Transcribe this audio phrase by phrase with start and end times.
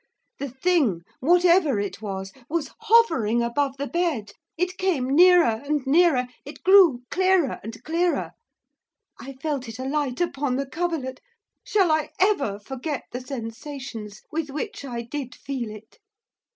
[0.39, 4.31] The thing, whatever it was, was hovering above the bed.
[4.57, 8.31] It came nearer and nearer; it grew clearer and clearer.
[9.19, 11.19] I felt it alight upon the coverlet;
[11.63, 15.99] shall I ever forget the sensations with which I did feel it?